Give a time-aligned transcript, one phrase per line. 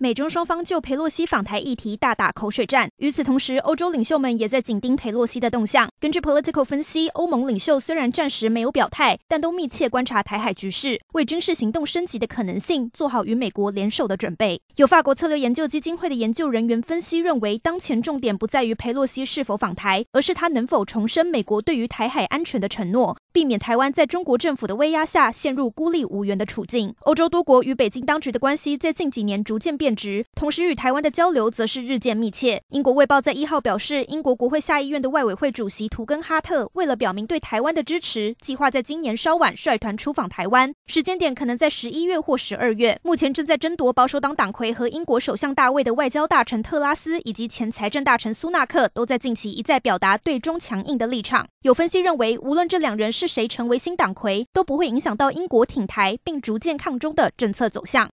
[0.00, 2.88] 美中双方就裴洛西访台议题大打口水战。
[2.98, 5.88] 与此同时，欧洲领袖们也在紧盯裴洛西的动向。
[5.98, 14.62] 根据 Political 分析，欧盟领袖虽然暂时没有表态，但都密切观察台海局势，为军事行动升级的可能性做好与美国联手的准备。
[14.76, 26.94] 有法国策略研究基金会的研究人员分析认为，当前重点不在于裴洛西是否访台，而是他能否重申美国对于台海安全的承诺，避免台湾在中国政府的威压下陷入孤立无援的处境。
[27.02, 29.88] 欧洲多国与北京当局的关系在近几年逐渐变。
[29.88, 32.60] 变质，同时与台湾的交流则是日渐密切。
[32.68, 42.98] 英国卫报在一号表示，英国国会下议院的外委会主席图根哈特为了表明对台湾的支持，计划在今年稍晚率团出访台湾，时间点可能在十一月或十二月。
[43.02, 51.46] 目前正在争夺保守党党魁和英国首相大卫的外交大臣特拉斯以及前财政大臣苏纳克都在近期一再表达对中强硬的立场。
[51.62, 58.06] 有分析认为，无论这两人是谁成为新党魁，都不会影响到英国挺台并逐渐抗中的政策走向。